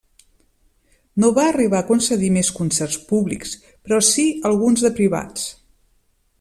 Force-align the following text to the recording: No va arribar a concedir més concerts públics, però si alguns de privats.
No 1.23 1.29
va 1.35 1.43
arribar 1.49 1.81
a 1.83 1.87
concedir 1.89 2.31
més 2.39 2.49
concerts 2.61 2.97
públics, 3.11 3.55
però 3.85 4.03
si 4.11 4.27
alguns 4.53 4.87
de 4.87 4.95
privats. 5.01 5.49